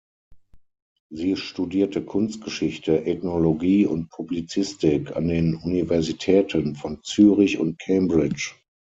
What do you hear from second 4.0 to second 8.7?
Publizistik an den Universitäten von Zürich und Cambridge.